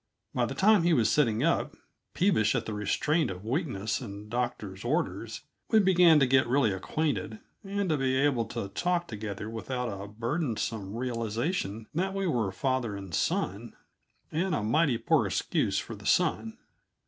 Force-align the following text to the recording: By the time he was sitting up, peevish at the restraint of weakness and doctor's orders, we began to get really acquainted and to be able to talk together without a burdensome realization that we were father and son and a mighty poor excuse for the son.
By 0.33 0.47
the 0.47 0.55
time 0.55 0.81
he 0.81 0.93
was 0.93 1.11
sitting 1.11 1.43
up, 1.43 1.75
peevish 2.15 2.55
at 2.55 2.65
the 2.65 2.73
restraint 2.73 3.29
of 3.29 3.45
weakness 3.45 4.01
and 4.01 4.31
doctor's 4.31 4.83
orders, 4.83 5.41
we 5.69 5.77
began 5.77 6.19
to 6.19 6.25
get 6.25 6.47
really 6.47 6.73
acquainted 6.73 7.37
and 7.63 7.87
to 7.89 7.97
be 7.97 8.15
able 8.17 8.45
to 8.45 8.69
talk 8.69 9.07
together 9.07 9.47
without 9.47 9.89
a 9.89 10.07
burdensome 10.07 10.95
realization 10.95 11.85
that 11.93 12.15
we 12.15 12.25
were 12.25 12.51
father 12.51 12.95
and 12.95 13.13
son 13.13 13.75
and 14.31 14.55
a 14.55 14.63
mighty 14.63 14.97
poor 14.97 15.27
excuse 15.27 15.77
for 15.77 15.93
the 15.93 16.07
son. 16.07 16.57